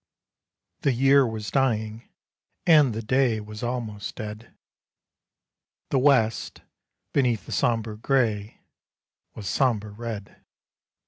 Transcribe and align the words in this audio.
The 0.79 0.93
year 0.93 1.27
was 1.27 1.51
dying, 1.51 2.09
and 2.65 2.91
the 2.91 3.03
day 3.03 3.39
Was 3.39 3.61
almost 3.61 4.15
dead; 4.15 4.51
The 5.91 5.99
West, 5.99 6.63
beneath 7.13 7.47
a 7.47 7.51
sombre 7.51 7.97
gray, 7.99 8.61
Was 9.35 9.47
sombre 9.47 9.91
red. 9.91 10.41